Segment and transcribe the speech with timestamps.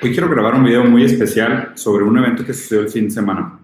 [0.00, 3.10] Hoy quiero grabar un video muy especial sobre un evento que sucedió el fin de
[3.10, 3.58] semana.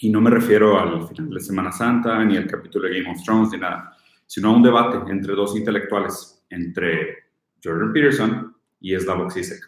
[0.00, 3.22] Y no me refiero al final de Semana Santa, ni al capítulo de Game of
[3.22, 3.94] Thrones, ni nada,
[4.26, 7.26] sino a un debate entre dos intelectuales, entre
[7.62, 9.60] Jordan Peterson y Slavoj Zizek.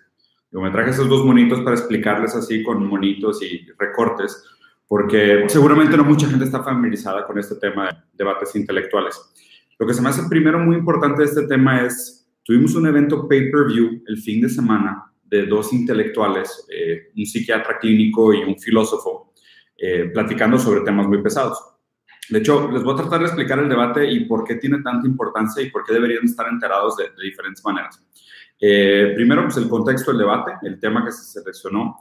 [0.50, 4.46] Yo me traje esos dos monitos para explicarles así con monitos y recortes,
[4.86, 9.20] porque seguramente no mucha gente está familiarizada con este tema de debates intelectuales.
[9.78, 13.28] Lo que se me hace primero muy importante de este tema es, tuvimos un evento
[13.28, 19.32] pay-per-view el fin de semana de dos intelectuales, eh, un psiquiatra clínico y un filósofo,
[19.76, 21.58] eh, platicando sobre temas muy pesados.
[22.28, 25.06] De hecho, les voy a tratar de explicar el debate y por qué tiene tanta
[25.06, 28.02] importancia y por qué deberían estar enterados de, diferentes maneras.
[28.60, 31.96] Eh, primero, pues el contexto del debate, el tema que se seleccionó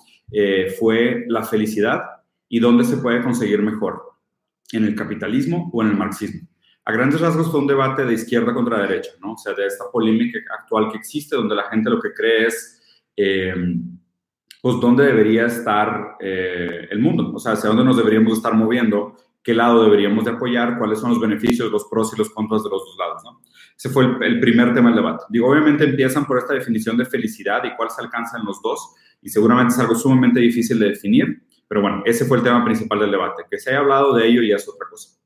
[0.78, 2.04] fue la felicidad
[2.50, 4.02] y dónde se puede conseguir mejor,
[4.74, 6.48] en el capitalismo o en el marxismo.
[6.84, 9.34] A grandes rasgos fue un debate de izquierda contra derecha, ¿no?
[9.34, 12.77] O sea, de esta polémica actual que existe, donde la gente lo que cree es
[13.18, 13.54] eh,
[14.62, 19.16] pues dónde debería estar eh, el mundo, o sea, hacia dónde nos deberíamos estar moviendo,
[19.44, 22.70] qué lado deberíamos de apoyar, cuáles son los beneficios, los pros y los contras de
[22.70, 23.24] los dos lados.
[23.24, 23.42] ¿no?
[23.78, 25.26] Ese fue el, primer tema del debate.
[25.30, 28.96] Digo, obviamente empiezan por esta definición de felicidad y cuál se alcanza en los dos,
[29.22, 33.00] y seguramente es algo sumamente difícil de definir, pero bueno, ese fue el tema principal
[33.00, 33.44] del debate.
[33.50, 35.18] Que se haya hablado de ello y es otra cosa.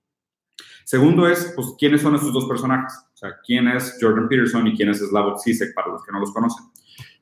[0.83, 2.93] Segundo es, pues, ¿quiénes son esos dos personajes?
[3.13, 6.19] O sea, ¿quién es Jordan Peterson y quién es Slavoj Zizek, para los que no
[6.19, 6.65] los conocen?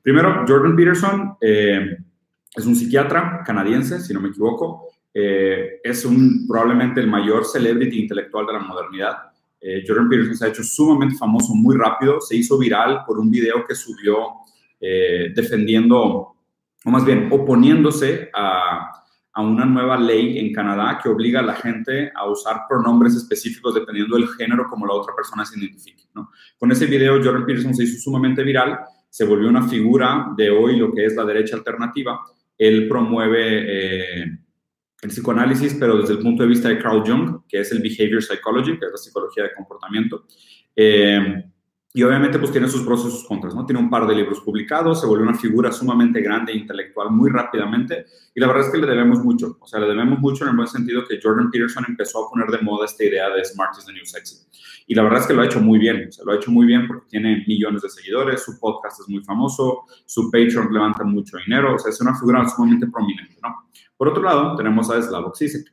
[0.02, 1.96] Primero, Jordan Peterson eh,
[2.54, 4.88] es un psiquiatra canadiense, si no me equivoco.
[5.12, 9.16] Eh, es un, probablemente el mayor celebrity intelectual de la modernidad.
[9.60, 12.20] Eh, Jordan Peterson se ha hecho sumamente famoso muy rápido.
[12.20, 14.28] Se hizo viral por un video que subió
[15.34, 16.34] defendiendo,
[16.86, 19.00] o más bien oponiéndose a,
[19.32, 23.74] a una nueva ley en Canadá que obliga a la gente a usar pronombres específicos
[23.74, 26.04] dependiendo del género como la otra persona se identifique.
[26.14, 26.30] ¿no?
[26.58, 28.80] Con ese video, Jordan Peterson se hizo sumamente viral
[29.10, 32.20] se volvió una figura de hoy lo que es la derecha alternativa.
[32.56, 34.24] Él promueve eh,
[35.02, 38.22] el psicoanálisis, pero desde el punto de vista de Carl Jung, que es el behavior
[38.22, 40.26] psychology, que es la psicología de comportamiento.
[40.76, 41.44] Eh,
[41.92, 43.66] y obviamente pues tiene sus pros y sus contras, ¿no?
[43.66, 47.30] Tiene un par de libros publicados, se volvió una figura sumamente grande e intelectual muy
[47.30, 50.50] rápidamente y la verdad es que le debemos mucho, o sea, le debemos mucho en
[50.50, 53.76] el buen sentido que Jordan Peterson empezó a poner de moda esta idea de Smart
[53.76, 54.36] is the New Sexy.
[54.86, 56.52] Y la verdad es que lo ha hecho muy bien, o sea, lo ha hecho
[56.52, 61.02] muy bien porque tiene millones de seguidores, su podcast es muy famoso, su Patreon levanta
[61.02, 63.68] mucho dinero, o sea, es una figura sumamente prominente, ¿no?
[63.96, 65.72] Por otro lado, tenemos a Slavoj Zizek,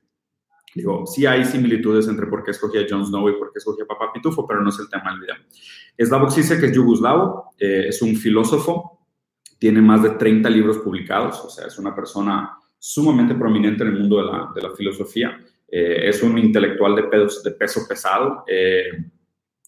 [0.77, 3.81] Digo, sí hay similitudes entre por qué escogí a Jon Snow y por qué escogí
[3.81, 5.35] a Papá Pitufo, pero no es el tema del video.
[5.97, 9.07] Slavoj Zizek es yugoslavo, eh, es un filósofo,
[9.57, 13.99] tiene más de 30 libros publicados, o sea, es una persona sumamente prominente en el
[14.01, 15.35] mundo de la, de la filosofía.
[15.67, 18.43] Eh, es un intelectual de, pedos, de peso pesado.
[18.47, 19.03] Eh,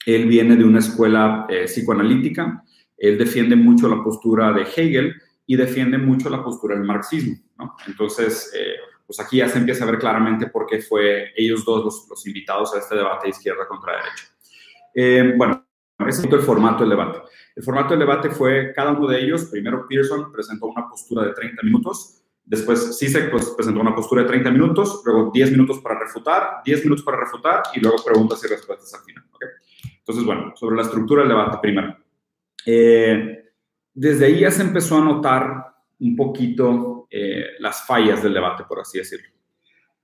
[0.06, 2.64] él viene de una escuela psicoanalítica.
[2.96, 5.16] Él defiende mucho la postura de Hegel
[5.47, 7.36] y defiende mucho la postura del marxismo.
[7.58, 7.76] ¿no?
[7.88, 8.53] Entonces,
[9.09, 12.75] pues aquí ya se empieza a ver claramente por qué fue ellos dos los, invitados
[12.75, 14.25] a este debate de izquierda contra derecha.
[14.94, 15.66] Eh, bueno,
[16.08, 17.18] ese es el formato del debate.
[17.56, 19.46] El formato del debate fue cada uno de ellos.
[19.46, 22.22] Primero Pearson presentó una postura de 30 minutos.
[22.46, 25.02] Después Sisek pues, presentó una postura de 30 minutos.
[25.03, 29.02] Luego 10 minutos para refutar, 10 minutos para refutar y luego preguntas y respuestas al
[29.02, 29.24] final.
[29.97, 31.97] Entonces, bueno, sobre la estructura del debate primero.
[32.64, 33.53] Eh,
[33.91, 35.66] desde ahí ya se empezó a notar
[36.00, 39.28] un poquito eh, las fallas del debate, por así decirlo.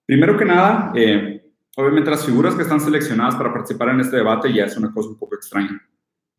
[0.05, 4.53] Primero que nada, eh, obviamente las figuras que están seleccionadas para participar en este debate
[4.53, 5.81] ya es una cosa un poco extraña,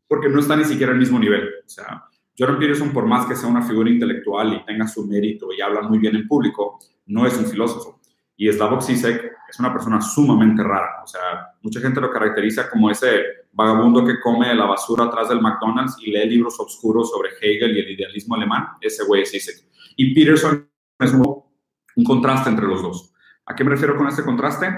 [0.07, 1.49] porque no están ni siquiera al mismo nivel.
[1.65, 2.05] O sea,
[2.39, 5.83] Jordan Peterson, por más que sea una figura intelectual y tenga su mérito y habla
[5.83, 8.01] muy bien en público, no es un filósofo.
[8.37, 11.03] Y Slavoj Zizek es una persona sumamente rara.
[11.03, 15.41] O sea, mucha gente lo caracteriza como ese vagabundo que come la basura atrás del
[15.41, 18.67] McDonald's y lee libros oscuros sobre Hegel y el idealismo alemán.
[18.81, 19.66] Ese güey es Zizek.
[19.97, 20.69] Y Peterson
[20.99, 23.13] es un, contraste entre los dos.
[23.47, 24.69] ¿A qué me refiero con este contraste?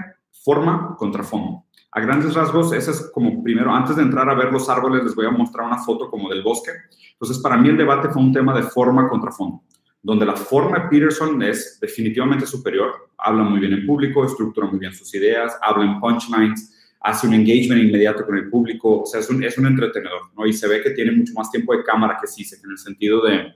[0.45, 1.65] Forma contra fondo.
[1.91, 5.15] A grandes rasgos, ese es como primero, antes de entrar a ver los árboles, les
[5.15, 6.71] voy a mostrar una foto como del bosque.
[7.13, 9.63] Entonces, para mí el debate fue un tema de forma contra fondo
[10.03, 13.11] donde la forma de Peterson es definitivamente superior.
[13.19, 17.35] Habla muy bien en público, estructura muy bien sus ideas, habla en punchlines, hace un
[17.35, 20.47] engagement inmediato con el público, o sea, es un, es un entretenedor, ¿no?
[20.47, 23.23] Y se ve que tiene mucho más tiempo de cámara que sí, en el sentido
[23.23, 23.55] de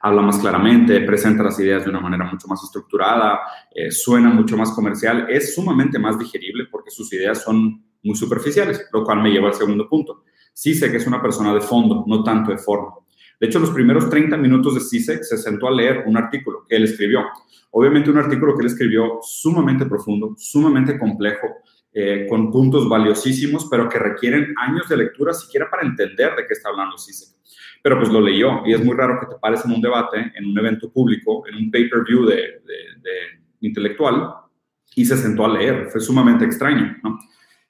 [0.00, 3.40] habla más claramente, presenta las ideas de una manera mucho más estructurada,
[3.74, 8.86] eh, suena mucho más comercial, es sumamente más digerible porque sus ideas son muy superficiales,
[8.92, 10.24] lo cual me lleva al segundo punto.
[10.62, 12.94] Que es una persona de fondo, no tanto de forma.
[13.40, 16.76] De hecho, los primeros 30 minutos de CISEC se sentó a leer un artículo que
[16.76, 17.24] él escribió.
[17.72, 21.48] Obviamente un artículo que él escribió sumamente profundo, sumamente complejo,
[21.96, 26.52] eh, con puntos valiosísimos, pero que requieren años de lectura siquiera para entender de qué
[26.52, 27.36] está hablando Sisek.
[27.82, 30.46] Pero pues lo leyó y es muy raro que te pares en un debate, en
[30.46, 32.62] un evento público, en un pay-per-view de,
[33.60, 34.34] intelectual
[34.96, 35.88] y se sentó a leer.
[35.88, 36.96] Fue sumamente extraño.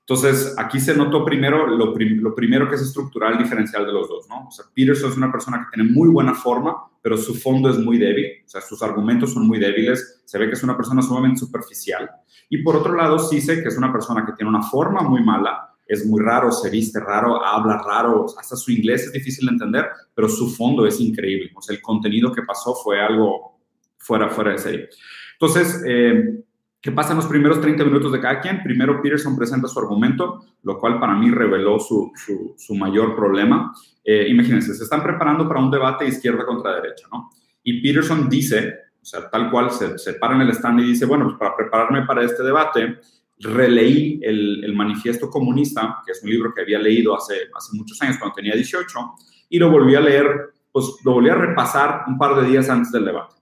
[0.01, 4.49] Entonces, aquí se notó primero lo, primero que es estructural diferencial de los dos, ¿no?
[4.49, 7.77] O sea, Peterson es una persona que tiene muy buena forma, pero su fondo es
[7.77, 11.03] muy débil, o sea, sus argumentos son muy débiles, se ve que es una persona
[11.03, 12.11] sumamente superficial.
[12.49, 15.69] Y por otro lado, sé que es una persona que tiene una forma muy mala,
[15.87, 19.87] es muy raro, se viste raro, habla raro, hasta su inglés es difícil de entender,
[20.15, 21.53] pero su fondo es increíble.
[21.55, 23.59] O sea, el contenido que pasó fue algo
[23.99, 24.89] fuera, fuera de serie.
[25.39, 26.43] Entonces, eh,
[26.85, 28.63] ¿Qué pasa en los primeros 30 minutos de cada quien?
[28.63, 32.13] Primero Peterson presenta su argumento, lo cual para mí reveló su,
[32.59, 33.73] su, mayor problema.
[34.05, 37.31] Eh, imagínense, se están preparando para un debate izquierda contra derecha, ¿no?
[37.63, 41.07] Y Peterson dice, o sea, tal cual, se, se para en el stand y dice,
[41.07, 42.99] bueno, pues para prepararme para este debate,
[43.39, 48.01] releí el, el, Manifiesto Comunista, que es un libro que había leído hace, hace muchos
[48.03, 48.99] años, cuando tenía 18,
[49.49, 52.93] y lo volví a leer, pues lo volví a repasar un par de días antes
[52.93, 53.35] del debate.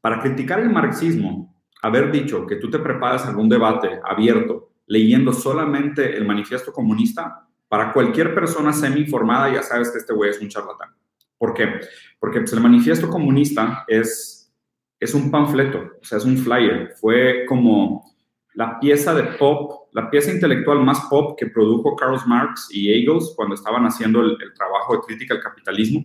[0.00, 6.16] Para criticar el marxismo, haber dicho que tú te preparas algún debate abierto leyendo solamente
[6.16, 10.90] el manifiesto comunista, para cualquier persona semi-informada ya sabes que este güey es un charlatán.
[11.38, 11.80] ¿Por qué?
[12.20, 14.52] Porque pues, el manifiesto comunista es,
[15.00, 16.92] es un panfleto, o sea, es un flyer.
[17.00, 18.04] Fue como
[18.52, 23.32] la pieza de pop, la pieza intelectual más pop que produjo Karl Marx y Engels
[23.34, 26.04] cuando estaban haciendo el, el trabajo de crítica al capitalismo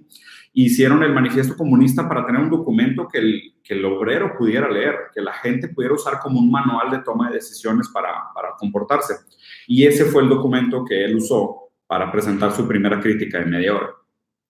[0.66, 4.96] hicieron el manifiesto comunista para tener un documento que el, que el obrero pudiera leer,
[5.14, 9.14] que la gente pudiera usar como un manual de toma de decisiones para, para comportarse.
[9.68, 13.76] Y ese fue el documento que él usó para presentar su primera crítica de media
[13.76, 13.90] hora.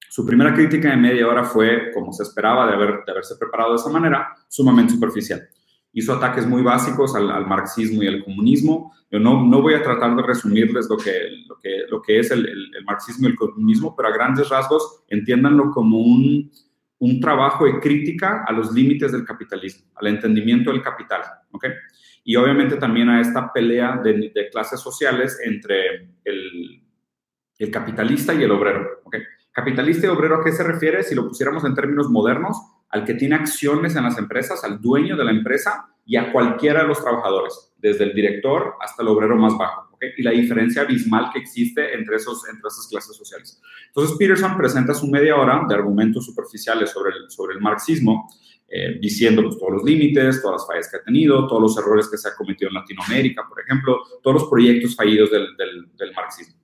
[0.10, 3.72] Su primera crítica de media hora fue, como se esperaba de, haber, de haberse preparado
[3.72, 5.50] de esa manera, sumamente superficial
[5.94, 8.94] hizo ataques muy básicos al, marxismo y al comunismo.
[9.10, 11.12] Yo no, no, voy a tratar de resumirles lo que,
[11.48, 15.04] lo que, lo que es el, el, marxismo y el comunismo, pero a grandes rasgos
[15.08, 16.52] entiéndanlo como un,
[17.00, 21.22] un trabajo de crítica a los límites del capitalismo, al entendimiento del capital.
[21.52, 21.72] ¿okay?
[22.24, 26.84] Y obviamente también a esta pelea de, de clases sociales entre el,
[27.58, 28.86] el, capitalista y el obrero.
[29.04, 29.22] ¿okay?
[29.52, 31.04] Capitalista y obrero, ¿a qué se refiere?
[31.04, 32.58] Si lo pusiéramos en términos modernos,
[32.90, 36.82] al que tiene acciones en las empresas, al dueño de la empresa y a cualquiera
[36.82, 39.88] de los trabajadores, desde el director hasta el obrero más bajo.
[40.16, 43.60] Y la diferencia abismal que existe entre, esos, entre esas clases sociales.
[43.88, 48.30] Entonces, Peterson presenta su media hora de argumentos superficiales sobre el, sobre el marxismo,
[48.70, 52.08] eh, diciendo pues, todos los límites, todas las fallas que ha tenido, todos los errores
[52.10, 56.62] que se ha cometido en Latinoamérica, por ejemplo, todos los proyectos fallidos del, del, marxismo.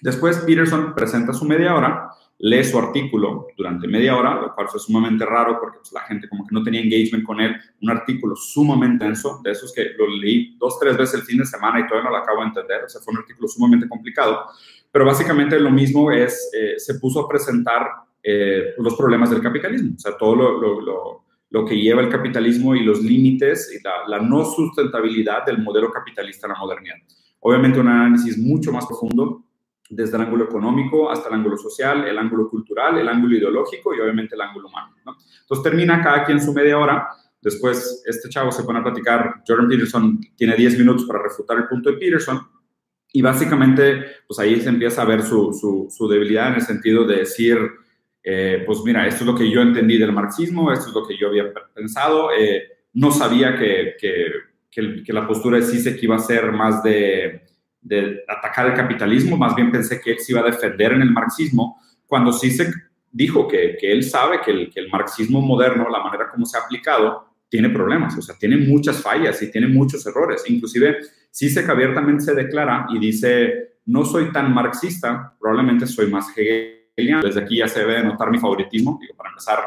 [0.00, 2.10] Después, Peterson presenta su media hora
[2.44, 6.28] lee su artículo durante media hora, lo cual fue sumamente raro porque pues, la gente
[6.28, 10.06] como que no tenía engagement con él, un artículo sumamente denso, de esos que lo
[10.06, 12.84] leí dos, tres veces el fin de semana y todavía no lo acabo de entender,
[12.84, 14.44] o sea, fue un artículo sumamente complicado,
[14.92, 17.88] pero básicamente lo mismo es, eh, se puso a presentar
[18.22, 22.84] eh, los problemas del capitalismo, o sea, todo lo, lo, que lleva el capitalismo y
[22.84, 26.96] los límites y la, la no sustentabilidad del modelo capitalista en la modernidad.
[27.40, 29.44] Obviamente un análisis mucho más profundo
[29.90, 34.00] desde el ángulo económico hasta el ángulo social, el ángulo cultural, el ángulo ideológico y
[34.00, 34.94] obviamente el ángulo humano.
[35.40, 37.08] Entonces termina cada quien su media hora.
[37.40, 39.42] Después este chavo se pone a platicar.
[39.46, 42.40] Jordan Peterson tiene 10 minutos para refutar el punto de Peterson.
[43.12, 45.52] Y básicamente, pues ahí se empieza a ver su,
[45.88, 47.58] su, debilidad en el sentido de decir,
[48.24, 51.16] eh, pues mira, esto es lo que yo entendí del marxismo, esto es lo que
[51.16, 52.30] yo había pensado.
[52.36, 52.64] Eh,
[52.94, 54.32] no sabía que, que,
[55.04, 57.42] que, la postura de CISEC iba a ser más de
[57.84, 61.12] de atacar el capitalismo, más bien pensé que él se iba a defender en el
[61.12, 62.50] marxismo, cuando se
[63.12, 66.56] dijo que, que él sabe que el, que el, marxismo moderno, la manera como se
[66.56, 70.42] ha aplicado, tiene problemas, o sea, tiene muchas fallas y tiene muchos errores.
[70.48, 70.98] Inclusive,
[71.30, 77.22] Sisek abiertamente se declara y dice, no soy tan marxista, probablemente soy más hegeliano.
[77.22, 79.58] Desde aquí ya se debe notar mi favoritismo, digo, para empezar,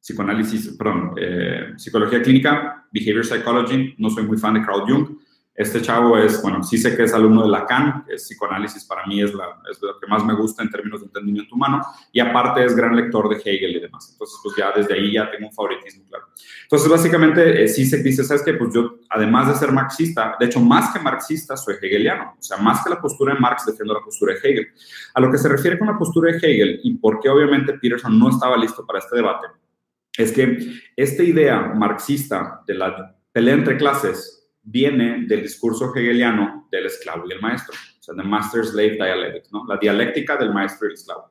[0.00, 5.18] psicoanálisis, perdón, eh, psicología clínica, behavior psychology, no soy muy fan de Carl Jung,
[5.54, 9.22] este chavo es, bueno, sí sé que es alumno de Lacan, es psicoanálisis para mí
[9.22, 11.80] es, la, es lo que más me gusta en términos de entendimiento humano,
[12.12, 14.10] y aparte es gran lector de Hegel y demás.
[14.12, 16.26] Entonces, pues ya desde ahí ya tengo un favoritismo, claro.
[16.64, 18.54] Entonces, básicamente, eh, sí se dice, ¿sabes qué?
[18.54, 22.34] Pues yo, además de ser marxista, de hecho, más que marxista, soy hegeliano.
[22.36, 24.68] O sea, más que la postura de Marx, defiendo la postura de Hegel.
[25.14, 28.18] A lo que se refiere con la postura de Hegel y por qué obviamente Peterson
[28.18, 29.46] no estaba listo para este debate,
[30.16, 30.58] es que
[30.96, 37.32] esta idea marxista de la pelea entre clases viene del discurso hegeliano del esclavo y
[37.32, 39.64] el maestro, o sea, the master-slave dialectics, ¿no?
[39.66, 41.30] La dialéctica del maestro y el esclavo,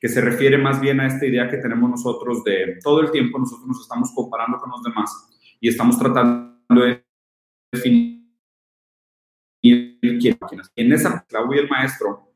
[0.00, 3.38] que se refiere más bien a esta idea que tenemos nosotros de todo el tiempo
[3.38, 5.10] nosotros nos estamos comparando con los demás
[5.60, 7.04] y estamos tratando de
[7.72, 8.20] definir
[9.62, 12.32] En esa esclavo y el maestro,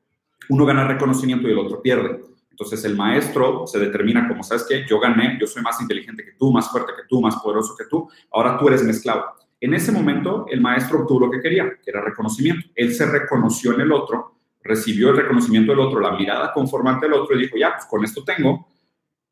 [0.50, 2.20] uno gana reconocimiento y el otro pierde.
[2.50, 4.84] Entonces el maestro se determina como, ¿sabes qué?
[4.88, 7.86] Yo gané, yo soy más inteligente que tú, más fuerte que tú, más poderoso que
[7.86, 9.24] tú, ahora tú eres mi esclavo.
[9.61, 12.68] En ese momento el maestro obtuvo lo que quería, que era reconocimiento.
[12.75, 17.14] Él se reconoció en el otro, recibió el reconocimiento del otro, la mirada conformante del
[17.14, 18.66] otro y dijo, ya, pues con esto tengo,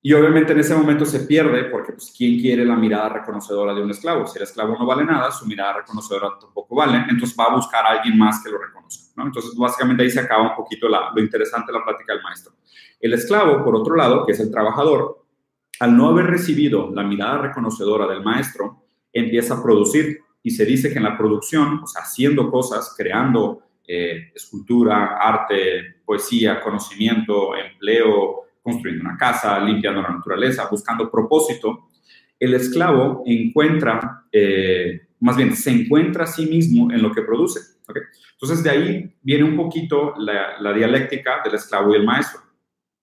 [0.05, 3.83] y obviamente en ese momento se pierde porque, pues, ¿quién quiere la mirada reconocedora de
[3.83, 4.27] un esclavo?
[4.27, 7.87] Si el esclavo no vale nada, su mirada reconocedora tampoco vale, entonces va a buscar
[7.87, 9.27] a alguien más que lo reconozca, ¿no?
[9.27, 12.55] Entonces, básicamente ahí se acaba un poquito lo interesante de la plática del maestro.
[12.99, 15.25] El esclavo, por otro lado, que es el trabajador,
[15.79, 18.82] al no haber recibido la mirada reconocedora del maestro,
[19.13, 23.63] empieza a producir y se dice que en la producción, o sea, haciendo cosas, creando
[23.87, 31.89] eh, escultura, arte, poesía, conocimiento, empleo, construyendo una casa, limpiando la naturaleza, buscando propósito,
[32.39, 37.61] el esclavo encuentra, eh, más bien, se encuentra a sí mismo en lo que produce.
[38.33, 42.41] Entonces, de ahí viene un poquito la, la dialéctica del esclavo y el maestro.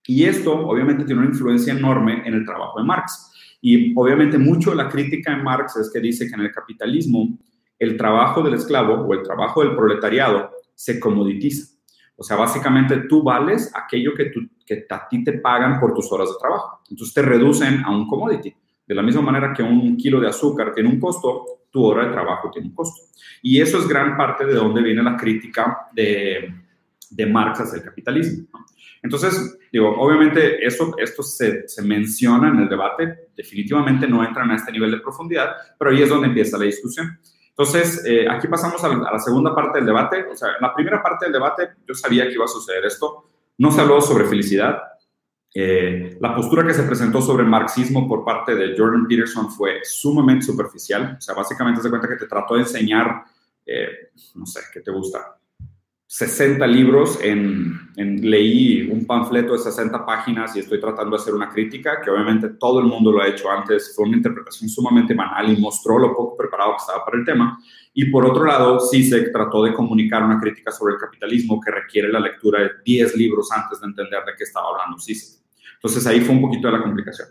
[0.06, 3.29] Y esto, obviamente, tiene una influencia enorme en el trabajo de Marx.
[3.62, 7.38] Y obviamente mucho de la crítica en Marx es que dice que en el capitalismo
[7.78, 11.76] el trabajo del esclavo o el trabajo del proletariado se comoditiza.
[12.16, 16.12] O sea, básicamente tú vales aquello que, tú, que a ti te pagan por tus
[16.12, 16.82] horas de trabajo.
[16.90, 18.54] Entonces te reducen a un commodity.
[18.86, 22.12] De la misma manera que un kilo de azúcar tiene un costo, tu hora de
[22.12, 23.04] trabajo tiene un costo.
[23.42, 26.54] Y eso es gran parte de donde viene la crítica de,
[27.10, 28.48] de Marx hacia el capitalismo.
[29.02, 34.56] Entonces, digo, obviamente eso, esto se, se, menciona en el debate, definitivamente no entran a
[34.56, 37.18] este nivel de profundidad, pero ahí es donde empieza la discusión.
[37.60, 40.24] Entonces, eh, aquí pasamos a la, segunda parte del debate.
[40.32, 43.26] O sea, en la primera parte del debate yo sabía que iba a suceder esto.
[43.58, 44.82] No se habló sobre felicidad.
[45.54, 50.46] Eh, la postura que se presentó sobre marxismo por parte de Jordan Peterson fue sumamente
[50.46, 51.18] superficial.
[51.18, 53.26] O sea, básicamente se cuenta que te trató de enseñar,
[53.66, 55.39] eh, no sé, ¿qué te gusta?
[56.12, 61.50] 60 libros, en, leí un panfleto de 60 páginas y estoy tratando de hacer una
[61.50, 65.54] crítica, que obviamente todo el mundo lo ha hecho antes, fue una interpretación sumamente banal
[65.54, 67.60] y mostró lo poco preparado que estaba para el tema.
[67.94, 72.12] Y por otro lado, se trató de comunicar una crítica sobre el capitalismo que requiere
[72.12, 75.40] la lectura de 10 libros antes de entender de qué estaba hablando Sisek.
[75.76, 77.28] Entonces ahí fue un poquito de la complicación.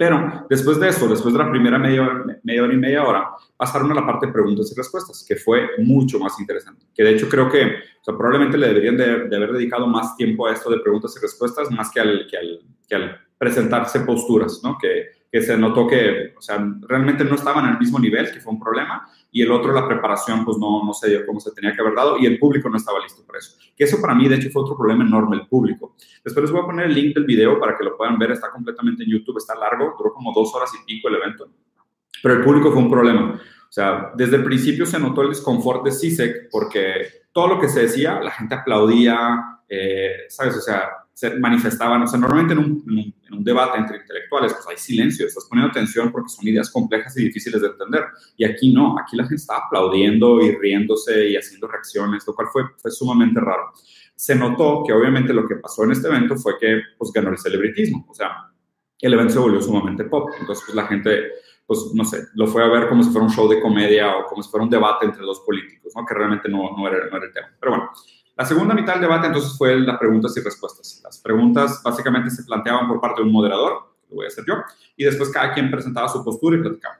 [0.00, 3.92] Pero después de eso, después de la primera media media hora y media hora, pasaron
[3.92, 6.86] a la parte de preguntas y respuestas, que fue mucho más interesante.
[6.94, 10.46] Que de hecho creo que o sea, probablemente le deberían de, haber dedicado más tiempo
[10.46, 14.62] a esto de preguntas y respuestas, más que al, que al, que al presentarse posturas,
[14.64, 14.78] ¿no?
[14.80, 16.58] Que, que se notó que, o sea,
[16.88, 20.44] realmente no estaban al mismo nivel, que fue un problema, y el otro, la preparación,
[20.44, 22.76] pues no, no se dio como se tenía que haber dado, y el público no
[22.76, 23.56] estaba listo para eso.
[23.76, 25.94] Que eso para mí, de hecho, fue otro problema enorme, el público.
[26.24, 28.50] Después les voy a poner el link del video para que lo puedan ver, está
[28.50, 31.48] completamente en YouTube, está largo, duró como dos horas y pico el evento,
[32.22, 33.40] pero el público fue un problema.
[33.70, 37.68] O sea, desde el principio se notó el desconfort de CISEC porque todo lo que
[37.68, 40.56] se decía, la gente aplaudía, eh, ¿sabes?
[40.56, 44.66] O sea, se manifestaban, o sea, normalmente en un, en un, debate entre intelectuales, pues
[44.68, 48.04] hay silencio, estás poniendo atención porque son ideas complejas y difíciles de entender.
[48.36, 52.48] Y aquí no, aquí la gente estaba aplaudiendo y riéndose y haciendo reacciones, lo cual
[52.52, 53.72] fue, fue sumamente raro.
[54.14, 57.38] Se notó que obviamente lo que pasó en este evento fue que pues ganó el
[57.38, 58.50] celebritismo, o sea,
[59.00, 61.32] el evento se volvió sumamente pop, entonces pues la gente
[61.70, 64.24] pues no sé, lo fue a ver como si fuera un show de comedia o
[64.26, 66.04] como si fuera un debate entre dos políticos, ¿no?
[66.04, 67.46] que realmente no, no, era, no era el tema.
[67.60, 67.90] Pero bueno,
[68.40, 71.02] la segunda mitad del debate entonces fue las preguntas y respuestas.
[71.04, 74.54] Las preguntas básicamente se planteaban por parte de un moderador, lo voy a hacer yo,
[74.96, 76.98] y después cada quien presentaba su postura y platicaba.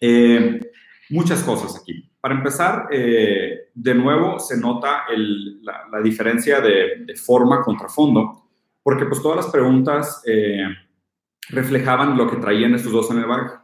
[0.00, 0.72] Eh,
[1.10, 2.10] muchas cosas aquí.
[2.18, 8.48] Para empezar, eh, de nuevo se nota la, diferencia de, forma contra fondo,
[8.82, 10.64] porque pues todas las preguntas eh,
[11.50, 13.63] reflejaban lo que traían estos dos en el bar.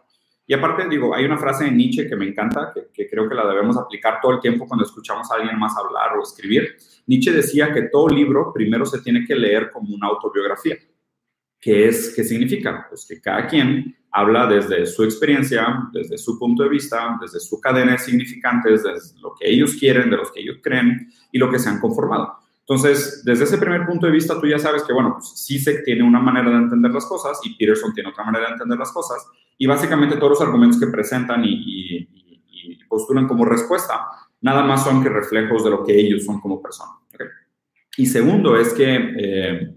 [0.50, 3.46] Y aparte, digo, hay una frase de Nietzsche que me encanta, que, creo que la
[3.46, 6.76] debemos aplicar todo el tiempo cuando escuchamos a alguien más hablar o escribir.
[7.06, 10.76] Nietzsche decía que todo libro primero se tiene que leer como una autobiografía.
[11.60, 12.12] ¿Qué es?
[12.16, 12.84] ¿Qué significa?
[12.88, 17.60] Pues que cada quien habla desde su experiencia, desde su punto de vista, desde su
[17.60, 21.48] cadena de significantes, desde lo que ellos quieren, de los que ellos creen y lo
[21.48, 22.40] que se han conformado.
[22.62, 26.02] Entonces, desde ese primer punto de vista, tú ya sabes que, bueno, pues Sisek tiene
[26.02, 29.24] una manera de entender las cosas y Peterson tiene otra manera de entender las cosas
[29.60, 32.08] y básicamente todos los argumentos que presentan y,
[32.88, 34.08] postulan como respuesta
[34.40, 36.96] nada más son que reflejos de lo que ellos son como personas.
[37.96, 39.74] Y segundo es que eh,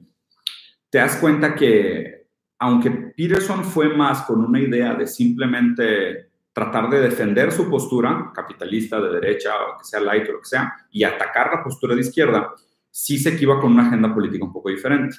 [0.89, 2.25] te das cuenta que
[2.57, 8.99] aunque Peterson fue más con una idea de simplemente tratar de defender su postura capitalista
[8.99, 12.01] de derecha o que sea light o lo que sea y atacar la postura de
[12.01, 12.51] izquierda,
[12.89, 15.17] sí se iba con una agenda política un poco diferente.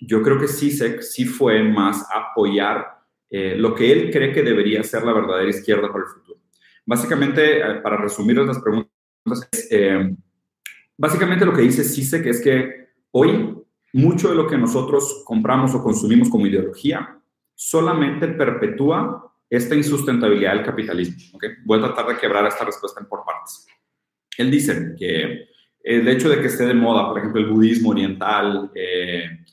[0.00, 2.97] Yo creo que Sisek sí fue más apoyar
[3.30, 6.40] eh, lo que él cree que debería ser la verdadera izquierda para el futuro.
[6.86, 8.90] Básicamente, eh, para resumir las preguntas
[9.70, 10.14] eh,
[10.96, 13.54] básicamente lo que dice CISEC es que hoy
[13.92, 17.18] mucho de lo que nosotros compramos o consumimos como ideología
[17.54, 21.36] solamente perpetúa esta insustentabilidad del capitalismo.
[21.36, 21.50] ¿okay?
[21.64, 23.66] Voy a tratar de quebrar esta respuesta por partes.
[24.36, 25.48] Él dice que
[25.82, 29.44] el hecho de que esté de moda, por ejemplo, el budismo oriental, eh,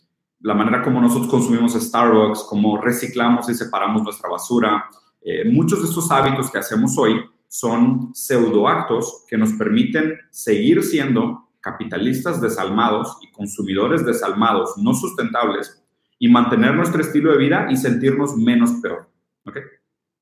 [0.46, 4.86] la manera como nosotros consumimos Starbucks, cómo reciclamos y separamos nuestra basura,
[5.20, 11.50] eh, muchos de estos hábitos que hacemos hoy son pseudoactos que nos permiten seguir siendo
[11.60, 15.84] capitalistas desalmados y consumidores desalmados, no sustentables,
[16.20, 19.10] y mantener nuestro estilo de vida y sentirnos menos peor.
[19.48, 19.64] ¿okay?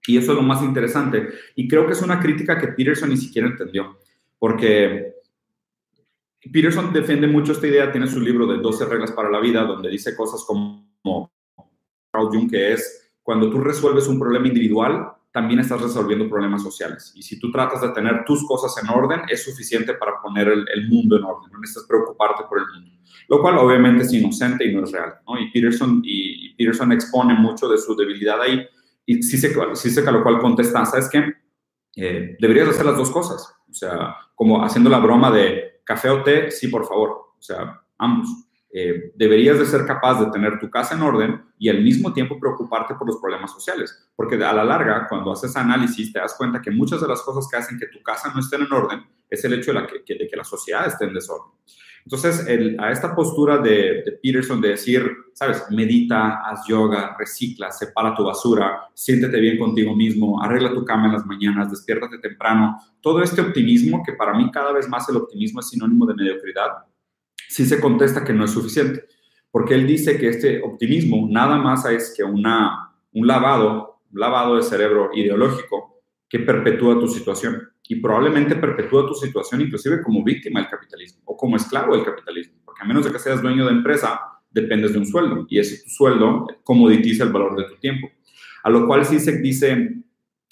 [0.08, 1.32] Y eso es lo más interesante.
[1.58, 3.98] Y creo que es una crítica que Peterson ni siquiera entendió,
[4.40, 5.13] porque
[6.52, 9.90] Peterson defiende mucho esta idea, tiene su libro de 12 reglas para la vida, donde
[9.90, 10.86] dice cosas como
[12.12, 17.12] Carl Jung, que es cuando tú resuelves un problema individual, también estás resolviendo problemas sociales.
[17.16, 20.90] Y si tú tratas de tener tus cosas en orden, es suficiente para poner el,
[20.90, 21.52] mundo en orden.
[21.52, 22.92] No necesitas preocuparte por el mundo.
[23.30, 25.16] Lo cual obviamente es inocente y no es real.
[25.40, 28.64] Y, Peterson, y, Peterson expone mucho de su debilidad ahí.
[29.08, 31.34] Y sí sé, sí que a lo cual contesta, ¿sabes qué?
[31.96, 33.56] Eh, deberías hacer las dos cosas.
[33.68, 37.10] O sea, como haciendo la broma de café o té, sí, por favor.
[37.38, 38.28] O sea, ambos.
[38.76, 42.40] Eh, deberías de ser capaz de tener tu casa en orden y al mismo tiempo
[42.40, 46.60] preocuparte por los problemas sociales, porque a la larga, cuando haces análisis, te das cuenta
[46.60, 49.46] que muchas de las cosas que hacen que tu casa no esté en orden es
[49.46, 51.52] el hecho de, la que, de que la sociedad esté en desorden.
[52.06, 52.46] Entonces,
[52.80, 58.90] a esta postura de, Peterson de decir, sabes, medita, haz yoga, recicla, separa tu basura,
[58.94, 64.04] siéntete bien contigo mismo, arregla tu cama en las mañanas, despiértate temprano, todo este optimismo,
[64.06, 66.72] que para mí cada vez más el optimismo es sinónimo de mediocridad,
[67.48, 69.06] sí se contesta que no es suficiente,
[69.50, 74.58] porque él dice que este optimismo nada más es que una, un lavado, un lavado
[74.58, 75.93] de cerebro ideológico
[76.34, 81.38] que perpetúa tu situación y probablemente perpetúa tu situación inclusive como víctima del capitalismo o
[81.38, 84.98] como esclavo del capitalismo, porque a menos de que seas dueño de empresa, dependes de
[84.98, 88.10] un sueldo y ese sueldo comoditiza el valor de tu tiempo.
[88.64, 89.94] A lo cual se dice,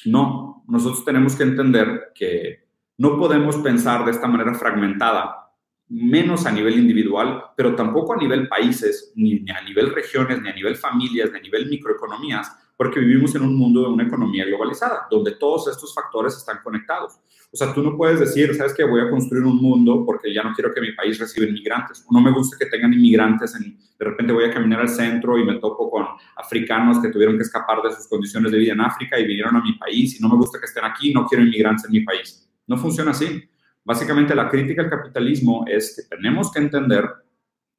[0.06, 2.60] no, nosotros tenemos que entender que
[3.00, 5.50] no podemos pensar de esta manera fragmentada
[5.90, 10.54] menos a nivel individual, pero tampoco a nivel países, ni, a nivel regiones, ni a
[10.54, 15.06] nivel familias, ni a nivel microeconomías, porque vivimos en un mundo de una economía globalizada,
[15.12, 17.20] donde todos estos factores están conectados.
[17.52, 20.42] O sea, tú no puedes decir, sabes que voy a construir un mundo porque ya
[20.42, 22.04] no quiero que mi país reciba inmigrantes.
[22.10, 23.54] O no me gusta que tengan inmigrantes.
[23.54, 27.38] En, de repente voy a caminar al centro y me topo con africanos que tuvieron
[27.38, 30.24] que escapar de sus condiciones de vida en África y vinieron a mi país y
[30.24, 32.50] no me gusta que estén aquí, no quiero inmigrantes en mi país.
[32.66, 33.48] No funciona así.
[33.84, 37.08] Básicamente la crítica al capitalismo es que tenemos que entender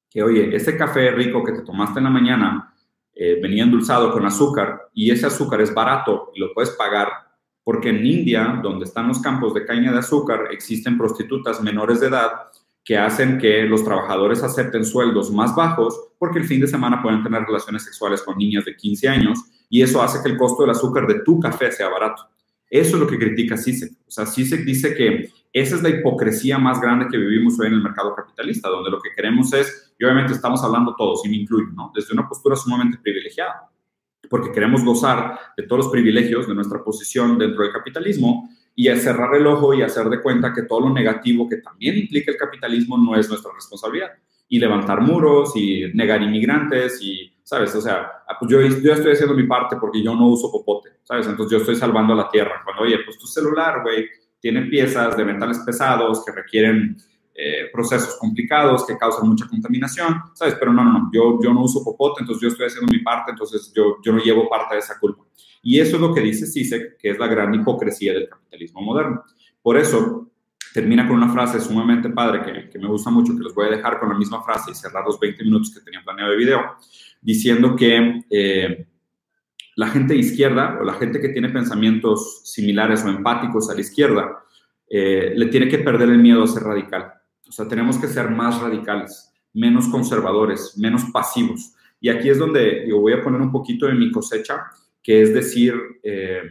[0.08, 2.71] que, oye, ese café rico que te tomaste en la mañana
[3.24, 7.06] eh, venía endulzado con azúcar y ese azúcar es barato y lo puedes pagar
[7.62, 12.08] porque en India, donde están los campos de caña de azúcar, existen prostitutas menores de
[12.08, 12.32] edad
[12.82, 17.22] que hacen que los trabajadores acepten sueldos más bajos porque el fin de semana pueden
[17.22, 19.38] tener relaciones sexuales con niñas de 15 años
[19.70, 22.28] y eso hace que el costo del azúcar de tu café sea barato.
[22.72, 23.92] Eso es lo que critica CISEC.
[24.08, 27.74] O sea, CISEC dice que esa es la hipocresía más grande que vivimos hoy en
[27.74, 31.36] el mercado capitalista, donde lo que queremos es, y obviamente estamos hablando todos, y me
[31.36, 31.92] incluyo, ¿no?
[31.94, 33.70] Desde una postura sumamente privilegiada,
[34.30, 39.34] porque queremos gozar de todos los privilegios de nuestra posición dentro del capitalismo y cerrar
[39.34, 42.96] el ojo y hacer de cuenta que todo lo negativo que también implica el capitalismo
[42.96, 44.12] no es nuestra responsabilidad.
[44.48, 47.74] Y levantar muros y negar inmigrantes y, ¿sabes?
[47.74, 50.90] O sea, ah, pues yo, yo estoy haciendo mi parte porque yo no uso popote,
[51.02, 51.26] ¿sabes?
[51.26, 52.62] Entonces yo estoy salvando a la tierra.
[52.64, 54.08] Cuando, oye, pues tu celular, güey,
[54.40, 56.96] tiene piezas de metales pesados que requieren
[57.34, 60.54] eh, procesos complicados que causan mucha contaminación, ¿sabes?
[60.58, 63.30] Pero no, no, no, yo, yo no uso popote, entonces yo estoy haciendo mi parte,
[63.30, 65.24] entonces yo, yo no llevo parte de esa culpa.
[65.62, 69.24] Y eso es lo que dice Sisek, que es la gran hipocresía del capitalismo moderno.
[69.62, 70.30] Por eso,
[70.74, 73.70] termina con una frase sumamente padre que, que, me gusta mucho, que les voy a
[73.70, 76.60] dejar con la misma frase y cerrar los 20 minutos que tenía planeado de video,
[77.22, 78.86] diciendo que eh,
[79.76, 83.80] la gente de izquierda o la gente que tiene pensamientos similares o empáticos a la
[83.80, 84.42] izquierda,
[84.90, 87.14] eh, le tiene que perder el miedo a ser radical.
[87.48, 91.74] O sea, tenemos que ser más radicales, menos conservadores, menos pasivos.
[92.00, 94.64] Y aquí es donde yo voy a poner un poquito de mi cosecha,
[95.02, 96.42] que es decir, eh,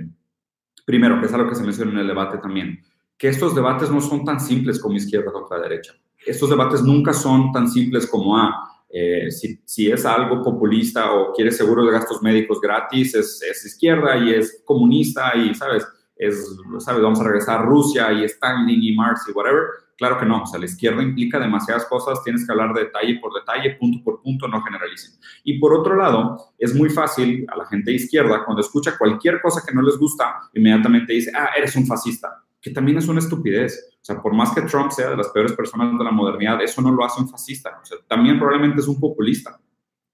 [0.85, 2.81] primero, que es algo que se menciona en el debate también,
[3.17, 5.93] que estos debates no son tan simples como izquierda contra derecha.
[6.25, 11.51] Estos debates nunca son tan simples como, ah, eh, si, es algo populista o quiere
[11.51, 15.87] seguro de gastos médicos gratis, es, izquierda y es comunista y, ¿sabes?
[16.15, 16.45] Es,
[16.79, 17.01] ¿sabes?
[17.01, 19.63] Vamos a regresar a Rusia y Stalin y Marx y whatever.
[19.97, 23.19] Claro que no, o sea, la izquierda implica demasiadas cosas, tienes que hablar de detalle
[23.19, 25.11] por detalle, punto por punto, no generalicen.
[25.43, 29.39] Y por otro lado, es muy fácil a la gente de izquierda, cuando escucha cualquier
[29.41, 32.43] cosa que no les gusta, inmediatamente dice, ah, eres un fascista.
[32.61, 33.89] Que también es una estupidez.
[34.01, 36.81] O sea, por más que Trump sea de las peores personas de la modernidad, eso
[36.81, 37.79] no lo hace un fascista.
[37.81, 39.59] O sea, también probablemente es un populista.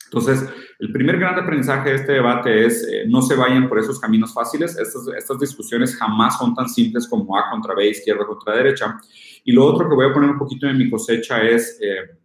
[0.05, 3.99] Entonces, el primer gran aprendizaje de este debate es eh, no se vayan por esos
[3.99, 4.77] caminos fáciles.
[4.77, 8.97] Estas, discusiones jamás son tan simples como A contra B, izquierda contra derecha.
[9.43, 12.17] Y lo otro que voy a poner un poquito en mi cosecha es, eh,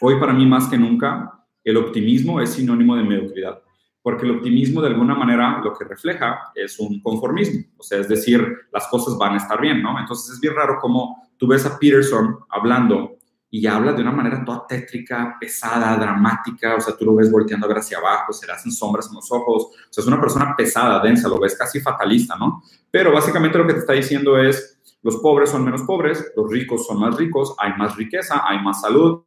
[0.00, 3.60] hoy para mí más que nunca, el optimismo es sinónimo de mediocridad
[4.06, 8.08] porque el optimismo de alguna manera lo que refleja es un conformismo, o sea, es
[8.08, 8.40] decir,
[8.70, 9.98] las cosas van a estar bien, ¿no?
[9.98, 13.16] Entonces es bien raro como tú ves a Peterson hablando
[13.50, 17.66] y habla de una manera toda tétrica, pesada, dramática, o sea, tú lo ves volteando
[17.66, 21.02] hacia abajo, se le hacen sombras en los ojos, o sea, es una persona pesada,
[21.02, 22.62] densa, lo ves casi fatalista, ¿no?
[22.88, 26.86] Pero básicamente lo que te está diciendo es, los pobres son menos pobres, los ricos
[26.86, 29.24] son más ricos, hay más riqueza, hay más salud.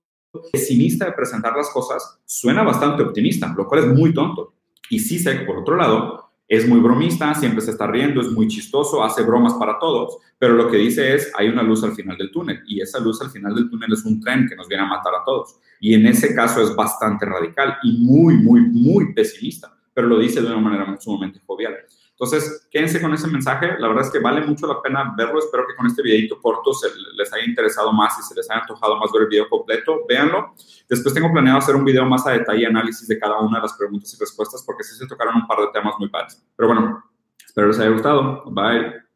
[0.54, 4.54] Pesimista de presentar las cosas suena bastante optimista, lo cual es muy tonto.
[4.90, 9.04] Y Sisek, por otro lado, es muy bromista, siempre se está riendo, es muy chistoso,
[9.04, 12.32] hace bromas para todos, pero lo que dice es, hay una luz al final del
[12.32, 14.88] túnel y esa luz al final del túnel es un tren que nos viene a
[14.88, 15.58] matar a todos.
[15.80, 20.42] Y en ese caso es bastante radical y muy, muy, muy pesimista, pero lo dice
[20.42, 21.76] de una manera sumamente jovial.
[22.20, 23.80] Entonces, quédense con ese mensaje.
[23.80, 25.40] La verdad es que vale mucho la pena verlo.
[25.40, 28.60] Espero que con este videito corto se les haya interesado más y se les haya
[28.60, 30.02] antojado más ver el video completo.
[30.08, 30.54] Véanlo.
[30.90, 33.74] Después tengo planeado hacer un video más a detalle, análisis de cada una de las
[33.74, 36.46] preguntas y respuestas, porque sí se tocaron un par de temas muy padres.
[36.58, 37.04] Pero bueno,
[37.46, 38.44] espero les haya gustado.
[38.52, 39.09] Bye.